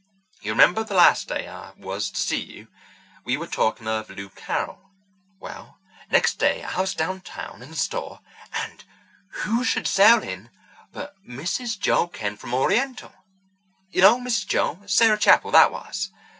[0.41, 2.69] You remember the last day I was to see you
[3.23, 4.89] we were talking of Lou Carroll?
[5.39, 5.77] Well,
[6.09, 8.83] next day I was downtown in a store, and
[9.43, 10.49] who should sail in
[10.91, 11.77] but Mrs.
[11.79, 13.13] Joel Kent, from Oriental.
[13.91, 14.47] You know Mrs.
[14.47, 16.09] Joel—Sarah Chapple that was?